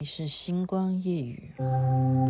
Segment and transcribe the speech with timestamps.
[0.00, 1.50] 你是星光夜雨，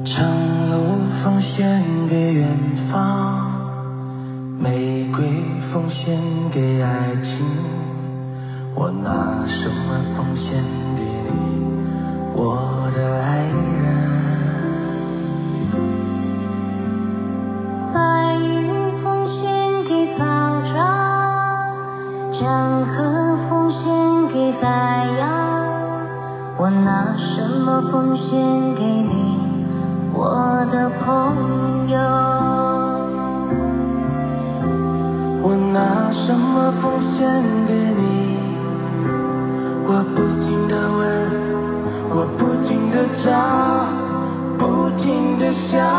[0.07, 2.49] 长路奉献给远
[2.91, 5.29] 方，玫瑰
[5.71, 6.19] 奉献
[6.51, 7.45] 给爱情，
[8.75, 10.65] 我拿什么奉献
[10.97, 11.61] 给你，
[12.35, 13.78] 我的爱人？
[27.69, 28.31] 么奉献
[28.77, 29.37] 给你，
[30.15, 31.99] 我的朋友？
[35.43, 37.29] 我拿什么奉献
[37.67, 38.39] 给你？
[39.87, 41.05] 我不停的问，
[42.09, 43.29] 我不停的找，
[44.57, 45.98] 不停的想。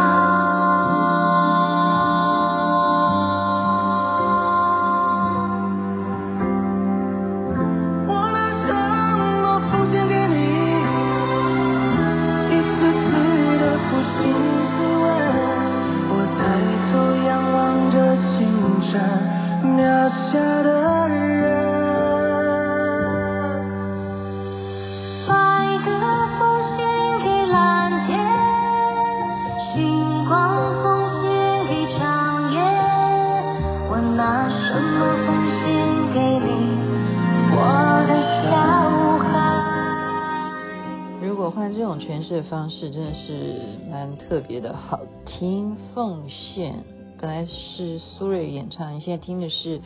[42.69, 43.55] 方式真的是
[43.89, 45.75] 蛮特别的，好听。
[45.95, 46.83] 奉献
[47.19, 49.81] 本来是苏芮演唱，现在听的是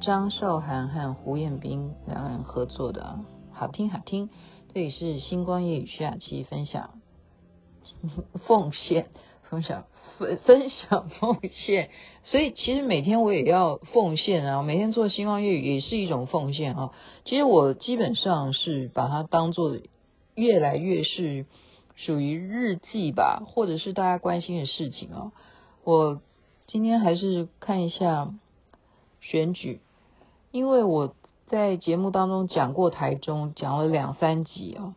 [0.00, 3.18] 张韶涵和胡彦斌两个人合作的，
[3.52, 4.30] 好听好听。
[4.72, 7.02] 这里是星光夜语徐雅琪分享
[8.46, 9.08] 奉献，
[9.42, 9.84] 分享
[10.16, 11.90] 分分享奉献。
[12.24, 16.92] 所以其实每天我也要奉献啊，每天做星光夜语也是一种奉献啊。
[17.26, 19.76] 其实我基本上是把它当做。
[20.34, 21.44] 越来越是
[21.94, 25.32] 属于日记吧，或者是大家关心的事情哦。
[25.84, 26.20] 我
[26.66, 28.32] 今天还是看一下
[29.20, 29.80] 选举，
[30.50, 31.14] 因为我
[31.46, 34.94] 在节目当中讲过台中，讲了两三集啊，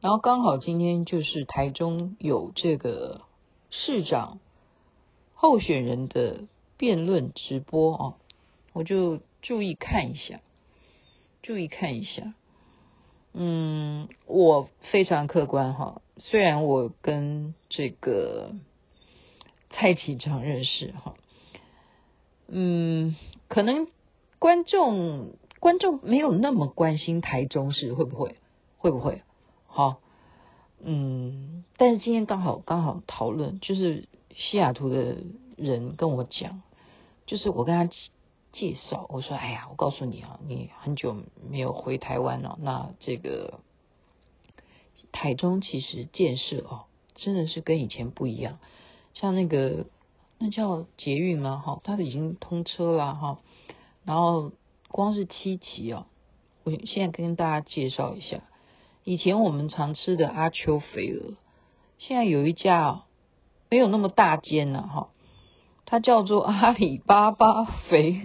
[0.00, 3.20] 然后刚好今天就是台中有这个
[3.70, 4.40] 市长
[5.34, 6.44] 候选人的
[6.76, 8.14] 辩论直播啊，
[8.72, 10.40] 我就注意看一下，
[11.42, 12.34] 注意看一下。
[13.34, 18.52] 嗯，我非常客观哈，虽然我跟这个
[19.70, 21.14] 蔡启昌认识哈，
[22.48, 23.16] 嗯，
[23.48, 23.88] 可能
[24.38, 28.36] 观众观众没有那么关心台中市会不会
[28.76, 29.22] 会不会
[29.66, 30.00] 好，
[30.82, 35.16] 嗯，但是今天刚好刚好讨论，就是西雅图的
[35.56, 36.62] 人跟我讲，
[37.26, 37.94] 就是我跟他。
[38.52, 41.16] 介绍，我说，哎呀，我告诉你啊，你很久
[41.50, 43.60] 没有回台湾了，那这个
[45.10, 48.58] 台中其实建设哦，真的是跟以前不一样。
[49.14, 49.86] 像那个
[50.38, 51.62] 那叫捷运吗？
[51.64, 53.38] 哈，它已经通车了哈。
[54.04, 54.52] 然后
[54.88, 56.06] 光是七期哦，
[56.64, 58.42] 我现在跟大家介绍一下，
[59.04, 61.34] 以前我们常吃的阿秋肥鹅，
[61.98, 63.02] 现在有一家哦，
[63.70, 65.08] 没有那么大间了哈。
[65.92, 68.22] 它叫做阿里巴巴肥，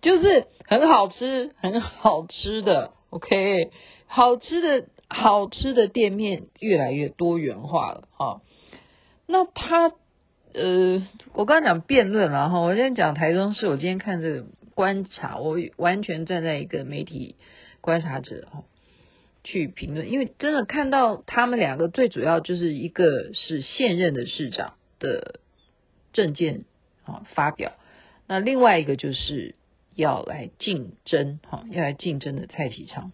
[0.00, 2.92] 就是很好吃、很好吃的。
[3.10, 3.72] OK，
[4.06, 8.42] 好吃的好吃的店面越来越多元化了哈。
[9.26, 9.90] 那他
[10.54, 17.34] 呃，我刚刚讲辩论了哈，我今天讲台中市，我今天看这个观察，我完全站在一个媒体
[17.80, 18.62] 观察者哈
[19.42, 25.40] 去评论，因为真的看到他们两个最主要就是一个是现任的市长的。
[26.12, 26.64] 政见
[27.04, 27.72] 啊发表，
[28.26, 29.54] 那另外一个就是
[29.94, 33.12] 要来竞争哈，要来竞争的蔡其昌。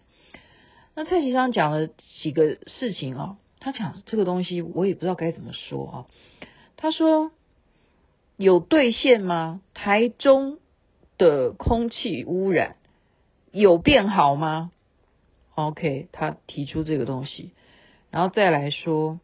[0.93, 6.05] 那蔡其昌讲了几个事情啊，他讲这个东西我也不知道该怎么说啊。
[6.77, 7.31] 他说
[8.37, 9.61] 有兑现吗？
[9.73, 10.59] 台中
[11.17, 12.75] 的空气污染
[13.51, 14.71] 有变好吗
[15.55, 17.51] ？OK，他提出这个东西，
[18.11, 19.19] 然后再来说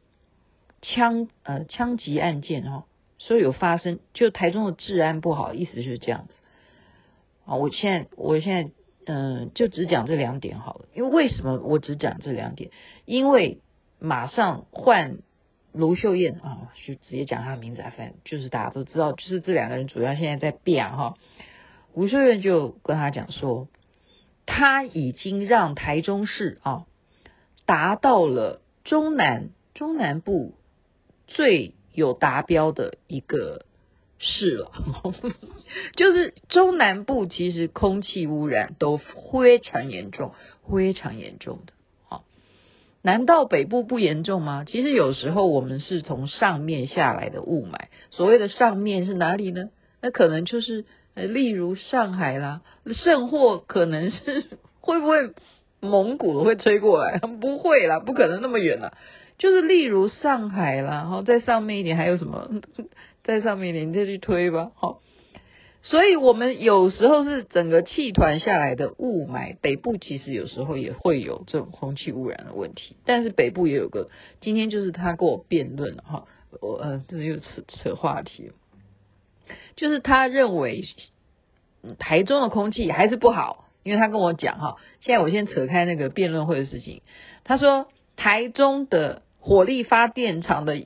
[0.81, 2.85] 枪呃枪击案件哈。
[3.23, 6.33] 所以有发生，就台中的治安不好，意思就是这样子
[7.45, 7.53] 啊。
[7.55, 8.71] 我现在，我现在，
[9.05, 10.85] 嗯、就只讲这两点好了。
[10.95, 12.71] 因为为什么我只讲这两点？
[13.05, 13.61] 因为
[13.99, 15.19] 马上换
[15.71, 21.13] 卢秀燕啊，就直接讲她的名字啊，反正就是大家都知道，就是这两个人主要现在在变哈。
[21.93, 23.67] 卢秀燕就跟他讲说，
[24.47, 26.87] 他已经让台中市啊
[27.67, 30.55] 达到了中南中南部
[31.27, 31.75] 最。
[31.93, 33.65] 有达标的一个
[34.17, 34.71] 市了，
[35.97, 40.33] 就是中南部其实空气污染都非常严重，
[40.69, 41.73] 非常严重的。
[42.07, 42.23] 好，
[43.01, 44.63] 难道北部不严重吗？
[44.65, 49.69] 其实有时候我们是从上面下来的雾霾，所谓的上面是哪里呢？
[50.01, 50.85] 那可能就是，
[51.15, 52.61] 例如上海啦，
[52.93, 54.45] 甚或可能是
[54.81, 55.31] 会不会
[55.79, 57.17] 蒙古会吹过来？
[57.41, 58.93] 不会啦，不可能那么远啦。
[59.41, 62.61] 就是例如上海啦，然后再上面一点还有什么？
[63.25, 65.01] 在上面一点你再去推吧，好。
[65.81, 72.95] 所以我们有时候是整个气团下来的雾霾，北部其实有时候也会有这种空气污染的问题。
[73.03, 74.11] 但是北部也有个，
[74.41, 76.25] 今天就是他跟我辩论哈，
[76.61, 78.51] 我呃，这又扯扯话题，
[79.75, 80.83] 就是他认为
[81.97, 87.01] 台中的空气还是不好，因为他跟我讲哈，现在我先扯开那个辩论会的事情，
[87.43, 89.23] 他说台中的。
[89.41, 90.85] 火力发电厂的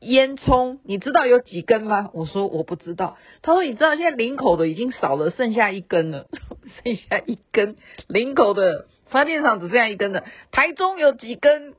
[0.00, 2.10] 烟囱，你知道有几根吗？
[2.12, 3.16] 我说我不知道。
[3.40, 6.28] 他说你知道现在林口的已经少了，剩下一根了，
[6.84, 7.76] 剩下一根。
[8.08, 10.24] 林口的发电厂只剩下一根了。
[10.50, 11.74] 台中有几根？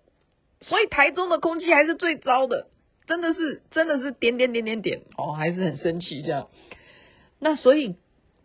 [0.61, 2.67] 所以台中的空气还是最糟的，
[3.05, 6.47] 真的是真的是点点点点点哦，还是很生气这样。
[7.39, 7.97] 那所以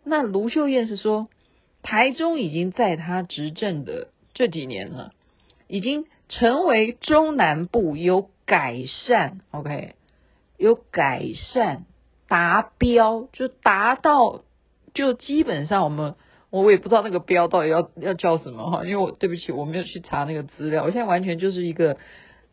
[0.03, 1.29] 那卢秀燕是说，
[1.81, 5.13] 台中已经在他执政的这几年了，
[5.69, 6.05] 已经。
[6.31, 9.95] 成为中南部有改善，OK，
[10.57, 11.85] 有改善
[12.27, 14.43] 达标，就达到，
[14.93, 16.13] 就基本上我们
[16.51, 21.97] 我也不知道那个标到底要要叫什么哈，因为我对不起我没有去查那个资料，我现在完全就是一个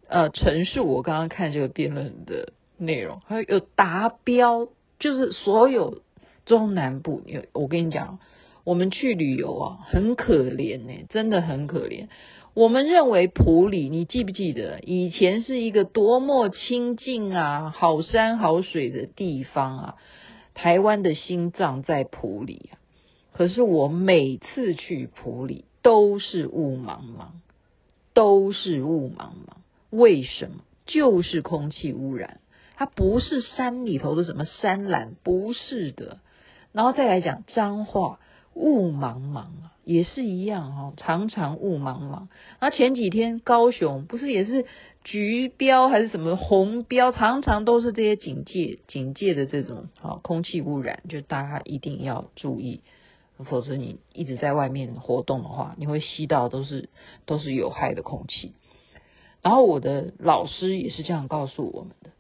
[0.08, 6.00] 呃陈述我刚刚看这个辩论的内容，还有达标，就是所有
[6.46, 8.20] 中南部有我跟你讲，
[8.64, 12.08] 我们去旅游啊，很可怜呢，真的很可怜。
[12.56, 19.94] 我们认为埔里，你记不记得以前是一个多么清净啊、好山好水的地方啊？
[20.54, 22.80] 台湾的心脏在埔里啊。
[23.34, 27.42] 可是我每次去埔里都是雾茫茫，
[28.14, 29.58] 都是雾茫茫。
[29.90, 30.64] 为什么？
[30.86, 32.40] 就是空气污染。
[32.74, 36.20] 它不是山里头的什么山岚，不是的。
[36.72, 38.18] 然后再来讲脏话。
[38.56, 42.28] 雾茫茫啊，也是一样哈，常常雾茫茫。
[42.58, 44.64] 那前几天高雄不是也是
[45.04, 52.80] 橘标还是什么红标，常常都是这些警戒警戒的这种啊空气污染，就大家一定要注意，
[53.44, 56.88] 否则你一直在外面活动的话，你会吸到都是
[57.26, 58.54] 都是有害的空气。
[59.42, 62.10] 然后我的老师也是这样告诉我们的，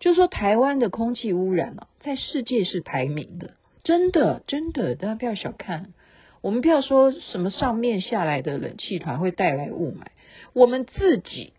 [0.00, 3.50] 就是说台湾的空气污染啊，在世界是排名的。
[3.82, 5.92] 真的，真的，大家不要小看。
[6.40, 10.06] 我们不要说什么上面下来的冷气团会带来雾霾，
[10.52, 11.52] 我们自己，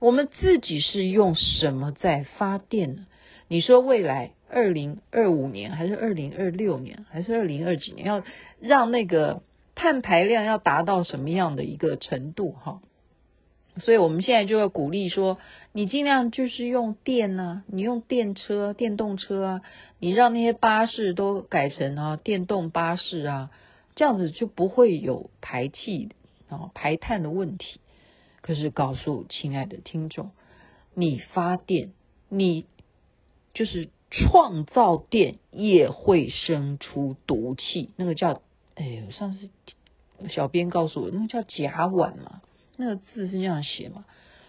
[0.00, 3.06] 我们自己是用什么在发电呢？
[3.48, 8.22] 你说未来二零二五年，还是二零二六年，还是二零二几年，要
[8.60, 9.42] 让那个
[9.74, 12.52] 碳排量要达到什么样的一个程度？
[12.52, 12.80] 哈。
[13.80, 15.38] 所以我们现在就要鼓励说，
[15.72, 19.62] 你尽量就是用电啊，你用电车、电动车啊，
[19.98, 23.50] 你让那些巴士都改成啊电动巴士啊，
[23.94, 26.10] 这样子就不会有排气
[26.48, 27.80] 啊排碳的问题。
[28.40, 30.30] 可是告诉亲爱的听众，
[30.94, 31.92] 你发电，
[32.28, 32.64] 你
[33.52, 38.40] 就是创造电也会生出毒气，那个叫
[38.74, 39.50] 哎，上次
[40.30, 42.40] 小编告诉我，那个叫甲烷嘛。
[42.80, 44.04] 那个字是这样写吗？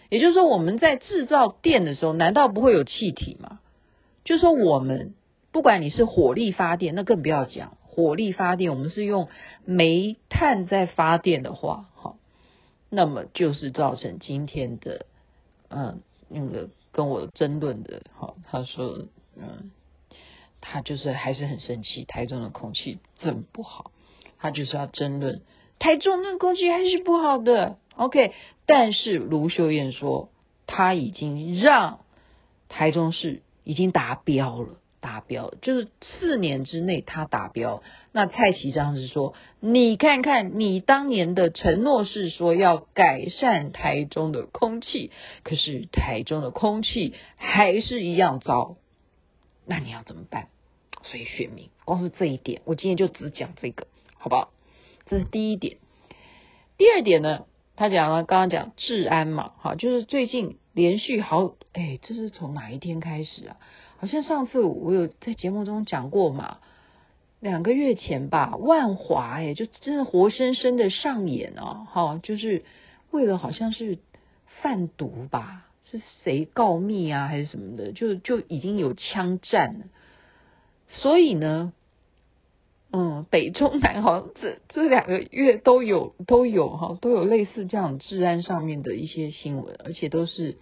[0.09, 3.59] 也就是说，我们在制造电的时候，难道不会有气体吗？
[4.23, 5.15] 就是说，我们
[5.51, 9.29] 不管你是火力发电，那更不要讲火力发电，我们是用
[9.65, 12.17] 煤炭在发电的话，好，
[12.89, 15.05] 那么就是造成今天的，
[15.69, 19.71] 嗯，那个跟我争论的，好，他说，嗯，
[20.61, 23.91] 他就是还是很生气，台中的空气这么不好，
[24.37, 25.41] 他就是要争论
[25.79, 27.77] 台中那空气还是不好的。
[27.99, 28.31] OK，
[28.65, 30.29] 但是卢秀燕说，
[30.67, 31.99] 他已经让
[32.69, 37.83] 台中市已经达标了，达标就是四年之内他达标。
[38.13, 45.11] 那蔡其章是说，你看看你当年的承诺是说要改善台中的空气，
[45.43, 48.77] 可是台中的空气还是一样糟，
[49.65, 50.47] 那你要怎么办？
[51.03, 53.87] 所以选民光是这一点，我今天就只讲这个，
[54.17, 54.51] 好不好？
[55.05, 55.79] 这是第一点。
[56.77, 57.45] 第二点呢？
[57.79, 63.55] 他讲了，刚刚讲治安嘛，哈，就是最近连续好，哎，这是从哪一天开始啊？
[63.95, 66.57] 好像上次我有在节目中讲过嘛，
[67.39, 72.65] 两个月前吧，万华，哎，就真的活生生的上演哦，哈，就是
[73.11, 73.97] 为了好像是
[74.61, 79.85] 贩毒吧，是谁告密啊，还是什么的，就就已经有枪战了，
[80.89, 81.71] 所以呢，
[82.91, 90.57] 嗯，北中南好像这这两个月都有都有哈都有类似这样治安上面的一些新闻，而且都是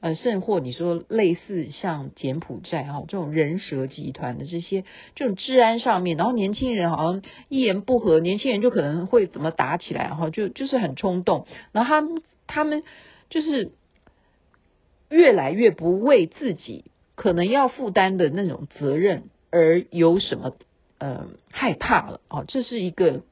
[0.00, 12.82] 呃甚或你说类似像柬埔寨哈这种人蛇集团的这些这种治安上面，然后年轻人好像一言不合，年轻人就可能会怎么打起来哈，就就是很冲动，然后他们他们
[13.30, 13.72] 就是
[15.08, 20.52] 越来越不为自己可能要负担的那种责任而有什么。
[21.04, 23.24] 呃，害怕了哦，这是一个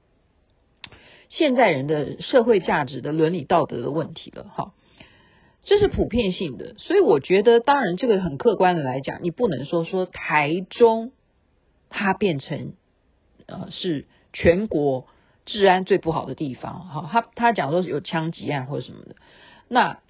[1.30, 4.74] 现代人的社会价值的伦理道德的问题了哈，
[5.64, 11.12] 这是普遍性的，所以我觉得，当然这个很客观的来讲，你不能说说台中
[11.88, 12.74] 它变成
[13.46, 15.06] 呃是全国
[15.46, 19.16] 治安最不好的地方哈，他他讲说有枪击案或者什么的，
[19.68, 20.00] 那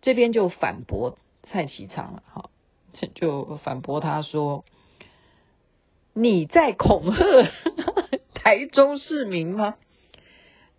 [0.00, 2.48] 这边就反驳蔡其昌了哈，
[3.14, 4.64] 就反驳他说。
[6.14, 7.50] 你在恐吓
[8.34, 9.74] 台中市民吗？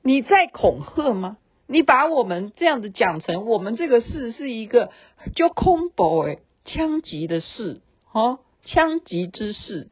[0.01, 1.37] 你在恐吓吗？
[1.67, 4.91] 你把我们这样子讲成我们这个市是一个
[5.35, 7.81] 就恐怖诶枪击的市
[8.13, 9.89] 哦，枪击之市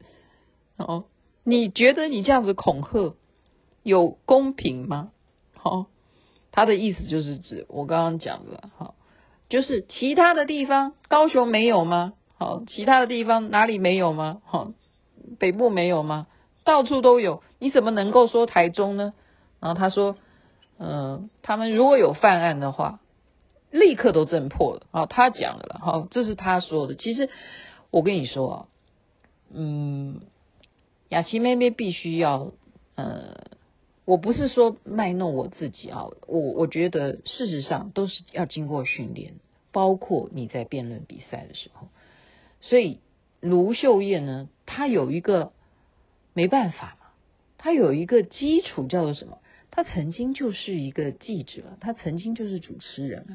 [0.78, 1.04] 哦，
[1.44, 3.14] 你觉得你这样子恐吓
[3.82, 5.10] 有公平吗？
[5.54, 5.86] 好，
[6.52, 8.94] 他的意思就是指我刚刚讲的哈，
[9.50, 12.14] 就是其他的地方高雄没有吗？
[12.38, 14.40] 好，其他的地方哪里没有吗？
[14.46, 14.72] 好。
[15.38, 16.26] 北部没有吗？
[16.64, 19.12] 到处都有，你怎么能够说台中呢？
[19.60, 20.16] 然后他说，
[20.78, 23.00] 嗯、他们如果有犯案的话，
[23.70, 24.86] 立刻都侦破了。
[24.90, 26.94] 啊，他讲了啦，好，这是他说的。
[26.94, 27.28] 其实
[27.90, 28.66] 我跟你说啊，
[29.52, 30.22] 嗯，
[31.10, 32.52] 雅琪妹妹必须要，
[32.94, 33.44] 呃，
[34.06, 39.34] 我不是说卖弄我自己啊，我我觉得事实上都是要经过训练，
[39.70, 41.88] 包括你在辩论比赛的时候，
[42.62, 43.00] 所以。
[43.44, 45.52] 卢秀燕呢，她有一个
[46.32, 47.08] 没办法嘛，
[47.58, 49.38] 她有一个基础叫做什么？
[49.70, 53.32] 她曾经就是一个记者，她曾经就是主持人啊，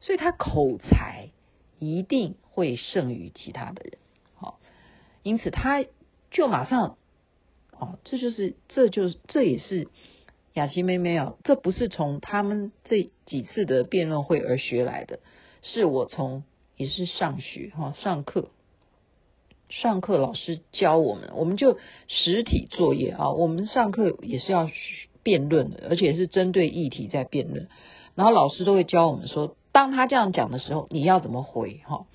[0.00, 1.30] 所以她口才
[1.78, 3.94] 一定会胜于其他的人。
[4.34, 4.60] 好，
[5.22, 5.86] 因此她
[6.30, 6.98] 就马上，
[7.72, 9.88] 哦，这就是，这就是，这也是
[10.52, 15.20] 雅琪妹妹啊，这不是从他们这几次的辩论会而学来的，
[15.62, 16.44] 是我从
[16.76, 18.50] 也是上学哈上课。
[19.70, 23.30] 上课老师教我们，我们就实体作业啊。
[23.30, 24.68] 我们上课也是要
[25.22, 27.68] 辩论的，而且是针对议题在辩论。
[28.16, 32.06] 然后老师都会教我们说，当他这样讲的时候，你要怎么回哈？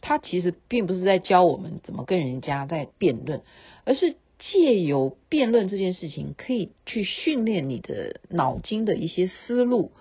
[0.00, 3.42] 他其实并不是在教我们怎么跟人家在辩论，
[3.84, 9.92] 而是借由辩论这件事情，可以去训练你的脑筋的一些思路，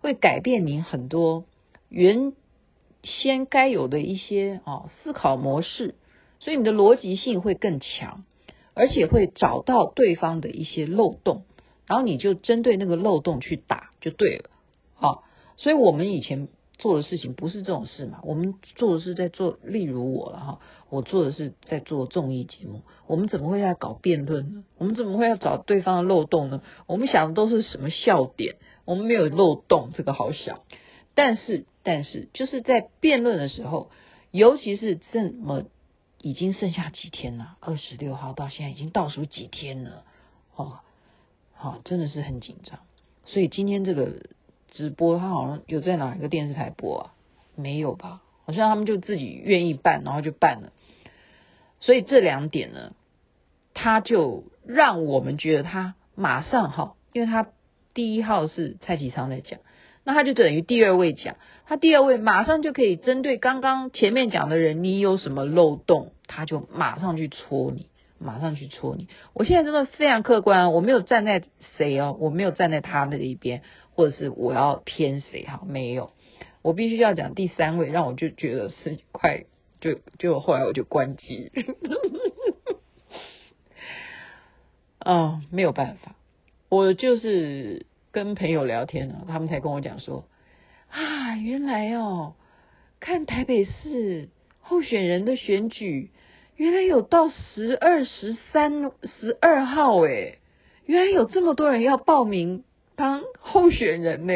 [0.00, 1.44] 会改变你很多
[1.88, 2.32] 原
[3.02, 5.96] 先该有的一些啊思考模式。
[6.40, 8.24] 所以你的逻辑性会更强，
[8.74, 11.44] 而且会找到对方的一些漏洞，
[11.86, 14.50] 然后你就针对那个漏洞去打就对了。
[15.00, 15.18] 啊，
[15.56, 24.64] 所以我们以前做的事情不是这种事嘛，我们做的是在做，例如我了哈，我做的是在做综艺节目，我们怎么会要搞辩论呢？
[24.78, 26.62] 我们怎么会要找对方的漏洞呢？
[26.86, 30.60] 我们想的都是什么笑点，我们没有漏洞，这个好想。
[31.16, 33.90] 但是，但是就是在辩论的时候，
[34.30, 35.64] 尤其是这么。
[36.20, 37.56] 已经剩下几天了？
[37.60, 40.04] 二十六号到现在已经倒数几天了，
[40.56, 40.80] 哦，
[41.54, 42.80] 好，真的是很紧张。
[43.24, 44.26] 所以今天这个
[44.70, 47.14] 直播，他好像有在哪一个电视台播啊？
[47.54, 48.22] 没有吧？
[48.44, 50.72] 好像他们就自己愿意办，然后就办了。
[51.80, 52.94] 所以这两点呢，
[53.74, 57.48] 他就让我们觉得他马上哈，因为他
[57.94, 59.60] 第一号是蔡其昌在讲。
[60.08, 61.36] 那他就等于第二位讲，
[61.66, 69.06] 他第二位马上就可以针对刚刚前面讲的人，你有什么漏洞，他就马上去戳你，马上去戳你。
[69.34, 71.42] 我现在真的非常客观，我没有站在
[71.76, 73.60] 谁哦，我没有站在他那一边，
[73.90, 76.12] 或者是我要偏谁哈，没有，
[76.62, 79.44] 我必须要讲第三位，让我就觉得是快，
[79.82, 81.52] 就就后来我就关机，
[85.04, 86.14] 哦，没有办法，
[86.70, 87.84] 我就是。
[88.10, 90.24] 跟朋友聊天呢，他们才跟我讲说
[90.90, 92.34] 啊，原来哦，
[93.00, 94.28] 看台北市
[94.60, 96.10] 候选人的选举，
[96.56, 100.38] 原来有到十二、十三、十二号诶，
[100.86, 102.64] 原来有这么多人要报名
[102.96, 104.34] 当候选人呢。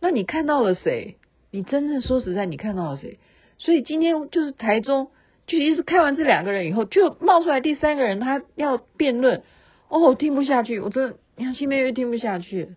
[0.00, 1.16] 那你看到了谁？
[1.50, 3.18] 你真正说实在，你看到了谁？
[3.58, 5.10] 所以今天就是台中，
[5.46, 9.42] 就一直看完这两个人以后，就冒出来第三个人，他要辩论。
[9.88, 11.16] 哦，我听不下去，我真的。
[11.42, 12.76] 杨新妹又听不下去，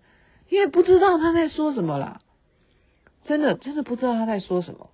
[0.49, 2.19] 因为不知道他在说什么啦，
[3.23, 4.89] 真的真的不知道他在说什么。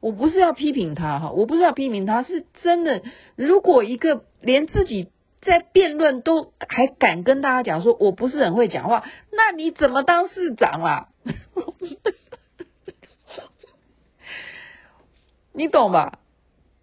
[0.00, 3.02] 我不是要批评他哈，我不是要批评他，是真的。
[3.34, 11.08] 如果一个连自己在辩论都还敢跟大家讲说我不是很会讲话，那你怎么当市长啊？
[15.52, 16.18] 你懂吧？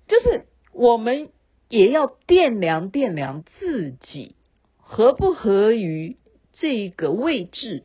[0.07, 1.29] 就是我们
[1.69, 4.35] 也要掂量掂量自己
[4.77, 6.17] 合不合于
[6.63, 7.83] 这一个位置。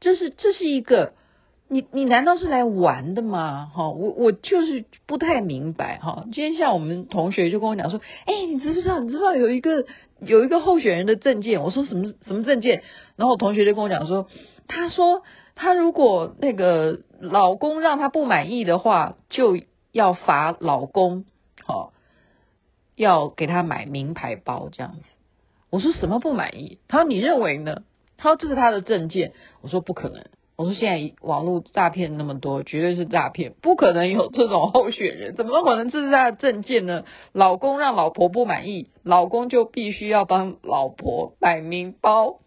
[0.00, 1.12] 这是这是一个，
[1.68, 3.70] 你你难道是来玩的吗？
[3.72, 6.24] 哈，我我就是不太明白哈。
[6.32, 8.98] 今天像我们同学就跟我讲说，哎，你知不知道？
[8.98, 9.86] 你知道有一个
[10.18, 11.62] 有一个候选人的证件？
[11.62, 12.82] 我说什么什么证件？
[13.14, 14.26] 然后同学就跟我讲说，
[14.66, 15.22] 他说。
[15.58, 19.58] 他如果那个老公让他不满意的话，就
[19.90, 21.24] 要罚老公，
[21.64, 21.94] 好，
[22.94, 25.02] 要给他买名牌包这样子。
[25.76, 26.78] 我说什么不满意？
[26.88, 27.82] 他说你认为呢？
[28.16, 29.34] 他说这是他的证件。
[29.60, 30.24] 我说不可能。
[30.56, 37.04] 我说现在网络诈骗那么多，绝对是诈骗，不可能有这种候选人，怎么可能这是他的证件呢？
[37.32, 42.38] 老公让老婆不满意，老公就必须要帮老婆买名包。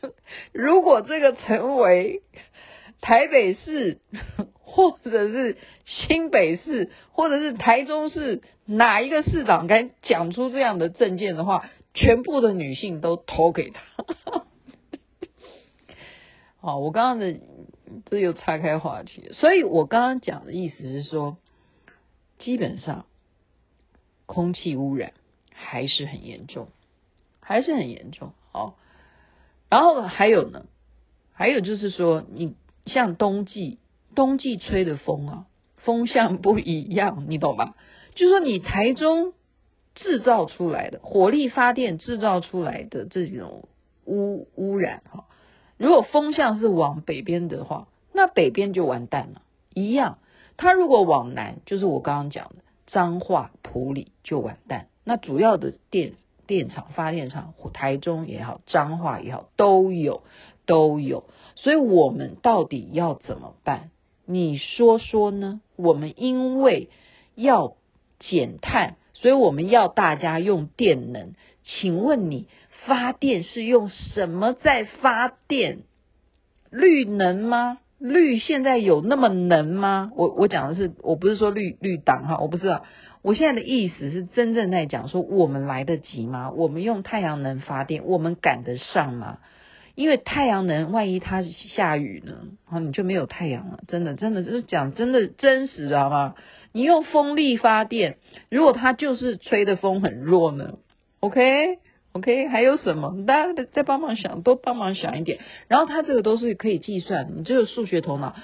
[0.52, 2.20] 如果这个成为
[3.00, 3.96] 台北市，
[4.60, 13.82] 或者是新北市，或者是台中市，哪一个市长敢讲出这样的证件的话，全部的女性都投给他。
[16.60, 17.40] 好，我刚刚的
[18.04, 21.38] 这又岔开话题，所以我刚刚讲的意思是说，
[22.38, 23.06] 基本上
[24.26, 25.14] 空气污染
[25.52, 26.68] 还是很严重，
[27.40, 28.32] 还是很严重。
[28.52, 28.76] 好，
[29.70, 30.66] 然后，还有呢，
[31.32, 32.54] 还有就是说你。
[32.86, 33.78] 像冬季，
[34.14, 35.46] 冬季吹的风啊，
[35.78, 37.74] 风向不一样，你懂吧？
[38.14, 39.32] 就是说你台中
[39.94, 43.68] 制造出来的火力发电制造出来的这种
[44.04, 45.24] 污污染哈，
[45.76, 49.42] 如果风向是往北边的话，那北边就完蛋了。
[49.72, 50.18] 一样，
[50.56, 54.88] 它如果往南，就是我刚刚讲的彰化、埔里就完蛋。
[55.04, 56.14] 那主要的电
[56.46, 60.22] 电厂、发电厂，台中也好，彰化也好，都有。
[60.66, 61.24] 都有，
[61.56, 63.90] 所以我们到底要怎么办？
[64.24, 65.60] 你说说呢？
[65.76, 66.88] 我们因为
[67.34, 67.76] 要
[68.18, 71.32] 减碳，所以我们要大家用电能。
[71.62, 72.46] 请问你
[72.84, 75.78] 发电是用什么在发电？
[76.70, 77.78] 绿能吗？
[77.98, 80.10] 绿现在有那么能吗？
[80.14, 82.84] 我我讲的是，我不是说绿绿党哈，我不知道。
[83.22, 86.50] 我现在的意思是真正在讲说，我们来得及吗？
[86.50, 89.38] 我们用太阳能发电，我们赶得上吗？
[89.94, 92.34] 因为太阳能，万一它下雨呢？
[92.66, 93.80] 啊，你就没有太阳了。
[93.88, 96.34] 真的，真的，就是讲真的真实的，好吗？
[96.76, 98.18] 你用风力发电，
[98.50, 100.78] 如果它就是吹的风很弱呢
[101.20, 103.24] ？OK，OK，、还有什么？
[103.24, 105.38] 大家再帮忙想，多帮忙想一点。
[105.68, 108.34] 然后它这个都是可以计算，你这个数学头脑，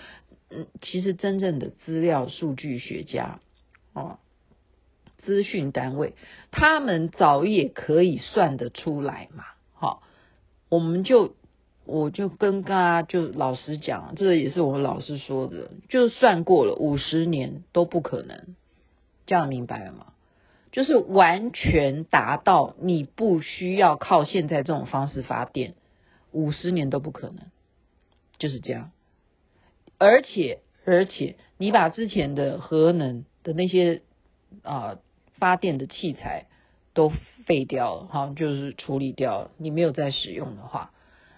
[0.48, 3.40] 嗯，其实真正的资料数据学家
[3.94, 4.20] 哦，
[5.18, 6.14] 资讯单位，
[6.52, 9.42] 他们早也可以算得出来嘛。
[9.74, 10.04] 好，
[10.68, 11.34] 我们就。
[11.90, 18.54] 我就跟大家就老实讲，这也是我老师说的，就算过了五十年都不可能，
[19.26, 20.06] 这样明白了吗？
[20.70, 25.74] 就是完全达到你不需要靠现在这种方式发电，
[26.30, 27.38] 五十年都不可能，
[28.38, 28.92] 就是这样。
[29.98, 34.02] 而且而且，你把之前的核能的那些
[34.62, 34.98] 啊、
[35.38, 36.46] 发电的器材
[36.94, 37.12] 都
[37.46, 40.92] 废掉了，哈，就是处理掉了，你没有再使用的话。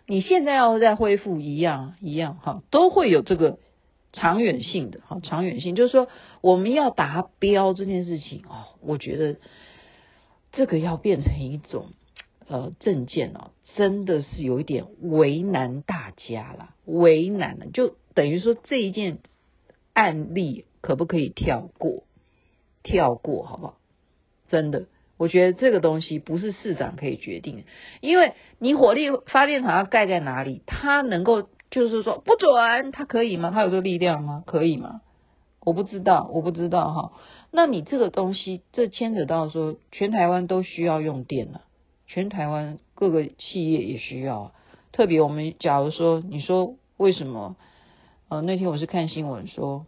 [0.06, 3.58] 你现在要再恢复一样一样哈，都会有这个
[4.12, 6.08] 长远性的哈，长远性就是说
[6.40, 9.36] 我们要达标这件事情哦，我觉得
[10.52, 11.86] 这个要变成一种
[12.46, 19.18] 呃政见哦，真的是有一点为难大家了，为难了，就等于说这一件
[19.94, 22.04] 案例可不可以跳过？
[22.82, 23.76] 跳过好不好？
[24.48, 24.86] 真的。
[25.22, 27.62] 我觉得这个东西不是市长可以决定，
[28.00, 33.52] 因为你火力发电厂要盖在哪里，他能够就是说不准，他可以吗？
[33.54, 34.42] 他有这个力量吗？
[34.44, 35.00] 可以吗？
[35.64, 37.12] 我不知道，我不知道哈。
[37.52, 41.60] 那你这个东西，这牵扯到说全台湾都需要用电了，
[42.08, 44.50] 全台湾各个企业也需要。
[44.90, 47.54] 特别我们假如说，你说为什么？
[48.28, 49.86] 呃，那天我是看新闻说，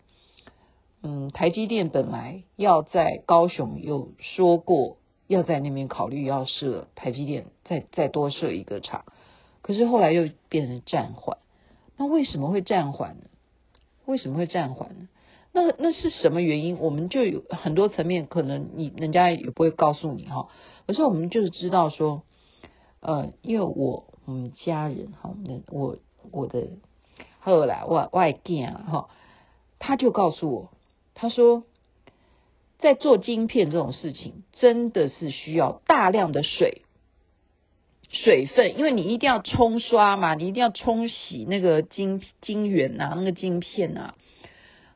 [1.02, 4.98] 嗯，台积电本来要在高雄有说过。
[5.26, 9.04] 要在那边考虑要设台积电，再再多设一个厂，
[9.62, 11.38] 可是后来又变成暂缓。
[11.96, 13.24] 那为什么会暂缓呢？
[14.04, 15.08] 为什么会暂缓呢？
[15.52, 16.78] 那那是什么原因？
[16.78, 20.48] 我们就有很多层面，可能你人家也不会告诉你哈。
[20.86, 22.22] 可是我们就是知道说，
[23.00, 25.96] 呃，因为我我们家人哈，那我
[26.30, 26.68] 我的
[27.40, 29.08] 后来外外店啊哈，
[29.78, 30.70] 他就告诉我，
[31.14, 31.64] 他说。
[32.84, 36.82] 在做晶片这种事情，真的是需要大量的水。
[38.10, 44.12] 水分，因为你一定要冲刷嘛，你一定要冲洗那个晶晶圆呐，那个晶片呐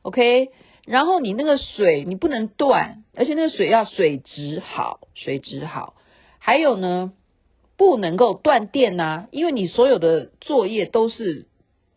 [0.03, 0.51] ，OK，
[0.85, 5.95] 然后你那个水你不能断，而且那个水要水质好，水质好，
[6.37, 7.11] 还有呢，
[7.75, 11.47] 不能够断电呐，因为你所有的作业都是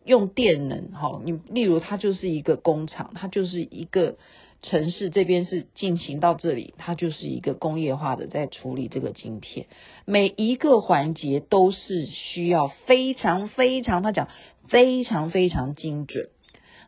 [0.03, 4.15] 用电能，哈，你例如它就是一个工厂，它就是一个。
[4.63, 9.67] 城市这边是进行到这里，它就是一个工业化的在处理这个晶片，
[10.05, 14.29] 每一个环节都是需要非常非常，他讲
[14.69, 16.29] 非常非常精准。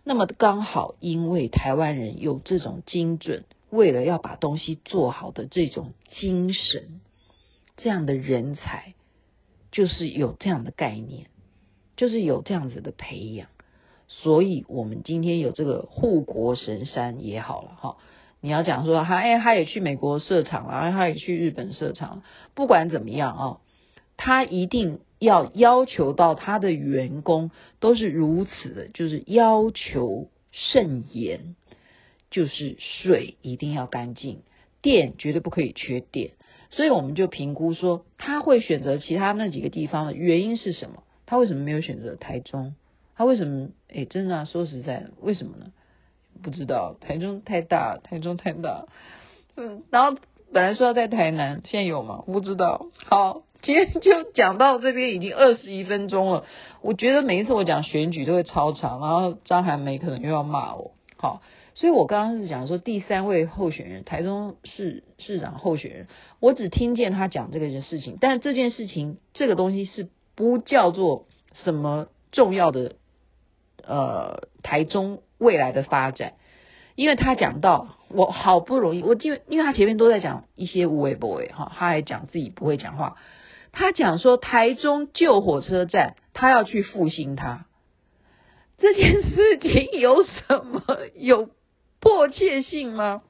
[0.05, 7.01] 那么刚好，因为台湾人有这种精准，为了要把东西做好的这种精神，
[7.75, 8.93] 这样的人才，
[9.71, 11.27] 就是有这样的概念，
[11.97, 13.49] 就是有这样子的培养。
[14.21, 17.97] 所以，我们今天有这个护国神山也好了哈。
[18.39, 22.23] 你要讲说他，哎，他也去美国设厂了，他也去日本设厂了。
[22.53, 23.57] 不管怎么样啊，
[24.17, 31.55] 他一定要要求到他的员工都是如此的，就是要求甚严，
[32.31, 34.43] 就是水一定要干净，
[34.81, 36.31] 电绝对不可以缺电。
[36.69, 41.03] 所以我们就评估说，他会选择其他那几个地方的原因是什么？
[41.25, 42.75] 他为什么没有选择台中？
[43.15, 43.69] 他为什么？
[43.93, 45.67] 哎，真的啊，说实在的，为什么呢？
[46.43, 48.87] 不知道，台中太大，台中太大。
[49.55, 50.19] 嗯，然后
[50.51, 52.23] 本来说要在台南，现在有吗？
[52.25, 52.87] 不知道。
[53.05, 56.43] 好，今天就讲到这边，已经二十一分钟了。
[56.81, 60.91] 我觉得每一次我讲选举都会超长，然后张涵梅可能又要骂我。
[61.15, 61.41] 好，
[61.73, 66.07] 所以我刚刚是讲说第三位候选人，台中市市长候选人，
[66.41, 72.95] 我只听见他讲这个事情，但这件事情这个东西是不叫做什么重要的。
[73.87, 76.33] 呃，台中未来的发展，
[76.95, 83.17] 因为他讲到我好不容易，我就因为他前面都在讲一些无为 boy 哈，他还讲自己不会讲话，
[83.71, 87.65] 他讲说台中旧火车站，他要去复兴它，
[88.77, 90.81] 这件事情有什么
[91.15, 91.49] 有
[91.99, 93.21] 迫切性吗？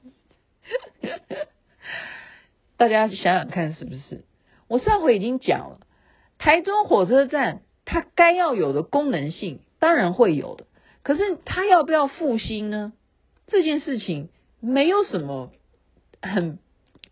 [2.76, 4.24] 大家想想看是不是？
[4.68, 5.80] 我上回已经讲了，
[6.38, 9.60] 台中火车站它该要有的功能性。
[9.86, 10.64] 当然会有的，
[11.04, 12.92] 可是他要不要复兴呢？
[13.46, 15.52] 这件事情没有什么
[16.20, 16.58] 很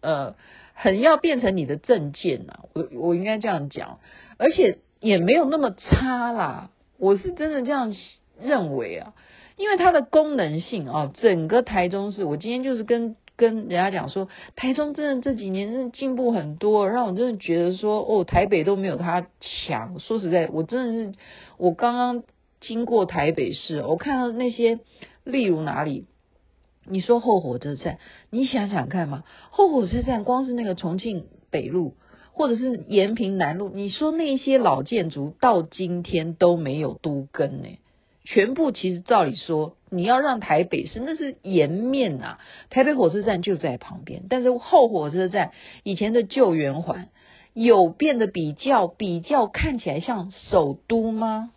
[0.01, 0.35] 呃
[0.75, 4.01] 很要变成你的政见呐，我我应该这样讲，
[4.39, 7.95] 而且也没有那么差啦，我是真的这样
[8.43, 9.15] 认为啊，
[9.57, 20.01] 因为它的功能性啊，整个台中市，我今天就是跟跟人家讲说，台中真的这几年真的进步很多，让我真的觉得说，哦，台北都没有它强。
[20.01, 21.19] 说实在，我真的是
[21.57, 22.25] 我刚刚。
[22.66, 24.81] 经过台北市，我看到那些，
[25.24, 26.07] 例如哪里？
[26.87, 27.98] 你说后火车站，
[28.31, 31.94] 你想想看嘛，后火车站光是那个重庆北路，
[32.33, 37.68] 或者是延平南路，你说那些老建筑到今天都没有都更呢？
[38.27, 42.38] 全部其实照理说，你要让台北市那是颜面啊，
[42.70, 47.09] 台北火车站就在旁边，但是后火车站以前的旧圆环
[47.53, 51.50] 有变得比较比较看起来像首都吗？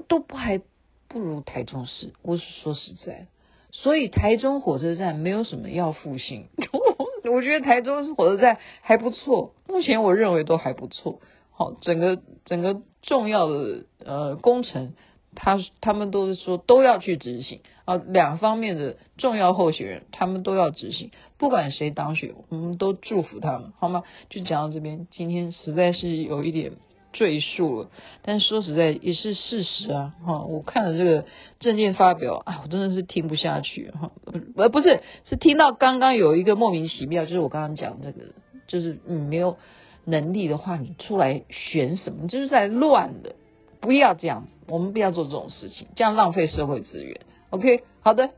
[0.00, 0.60] 都不还
[1.08, 3.26] 不如台中市，我是说实在，
[3.70, 6.48] 所以台中火车站没有什么要复兴，
[7.30, 11.20] 我觉得台中火车站还不错，目前我认为都还不错。
[11.50, 14.94] 好，整个整个重要的呃工程，
[15.34, 24.02] 他他们都是说都要去执行啊，两方面的重要候选人他们都要执行，不管谁当选，我们都祝福他们，好吗？
[24.30, 26.72] 就讲到这边，今天实在是有一点。
[27.12, 27.90] 赘述了，
[28.22, 30.14] 但说实在也是事实啊！
[30.24, 31.26] 哈，我看了这个
[31.60, 34.10] 政见发表啊，我真的是听不下去哈。
[34.56, 38.20] 呃，不是，是听到刚刚有一个莫名其妙，就是我刚刚讲这个，
[38.66, 39.58] 就是你没有
[40.04, 42.20] 能力的话，你出来选什么？
[42.22, 43.34] 你就是在乱的，
[43.80, 47.20] 不要这样子，我们不要做这种事情，这样浪费社会资源。
[47.50, 48.30] OK，好的，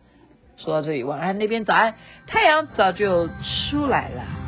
[0.57, 1.95] 说到这里，晚安那边早安，
[2.27, 3.29] 太阳早就
[3.71, 4.43] 出来了。